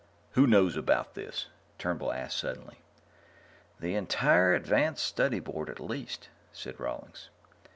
"Who 0.31 0.47
knows 0.47 0.75
about 0.75 1.13
this?" 1.13 1.45
Turnbull 1.77 2.11
asked 2.11 2.39
suddenly. 2.39 2.79
"The 3.79 3.93
entire 3.93 4.55
Advanced 4.55 5.05
Study 5.05 5.39
Board 5.39 5.69
at 5.69 5.79
least," 5.79 6.29
said 6.51 6.79
Rawlings. 6.79 7.29